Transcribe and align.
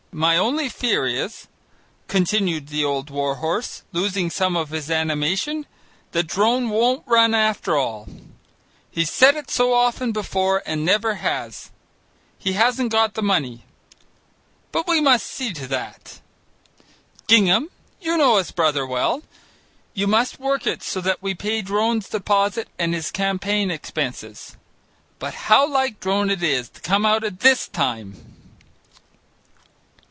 "My 0.13 0.35
only 0.35 0.67
fear 0.67 1.05
is," 1.07 1.47
continued 2.09 2.67
the 2.67 2.83
old 2.83 3.09
war 3.09 3.35
horse, 3.35 3.83
losing 3.93 4.29
some 4.29 4.57
of 4.57 4.71
his 4.71 4.91
animation, 4.91 5.65
"that 6.11 6.27
Drone 6.27 6.69
won't 6.69 7.03
run 7.07 7.33
after 7.33 7.77
all. 7.77 8.09
He's 8.89 9.09
said 9.09 9.37
it 9.37 9.49
so 9.49 9.73
often 9.73 10.11
before 10.11 10.63
and 10.65 10.83
never 10.83 11.13
has. 11.15 11.71
He 12.37 12.51
hasn't 12.51 12.91
got 12.91 13.13
the 13.13 13.21
money. 13.21 13.63
But 14.73 14.85
we 14.85 14.99
must 14.99 15.27
see 15.27 15.53
to 15.53 15.65
that. 15.67 16.19
Gingham, 17.27 17.69
you 18.01 18.17
know 18.17 18.35
his 18.35 18.51
brother 18.51 18.85
well; 18.85 19.23
you 19.93 20.07
must 20.07 20.39
work 20.41 20.67
it 20.67 20.83
so 20.83 20.99
that 20.99 21.23
we 21.23 21.33
pay 21.33 21.61
Drone's 21.61 22.09
deposit 22.09 22.67
and 22.77 22.93
his 22.93 23.11
campaign 23.11 23.71
expenses. 23.71 24.57
But 25.19 25.35
how 25.47 25.65
like 25.71 26.01
Drone 26.01 26.29
it 26.29 26.43
is 26.43 26.67
to 26.71 26.81
come 26.81 27.05
out 27.05 27.23
at 27.23 27.39
this 27.39 27.69
time!" 27.69 28.27